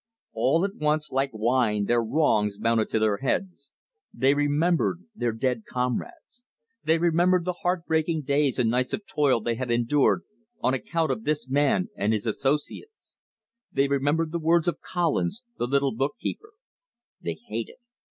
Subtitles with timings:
[0.33, 3.71] All at once like wine their wrongs mounted to their heads.
[4.11, 6.43] They remembered their dead comrades.
[6.83, 10.23] They remembered the heart breaking days and nights of toil they had endured
[10.59, 13.19] on account of this man and his associates.
[13.71, 16.53] They remembered the words of Collins, the little bookkeeper.
[17.21, 17.77] They hated.